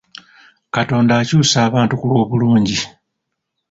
Katonda 0.75 1.11
akyusa 1.21 1.57
abantu 1.67 1.93
ku 1.99 2.05
lw'obulungi. 2.09 2.77